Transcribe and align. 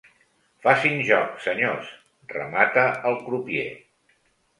Facin 0.61 0.95
joc, 1.09 1.35
senyors 1.43 1.91
—remata 2.31 2.87
el 3.11 3.19
crupier. 3.29 3.67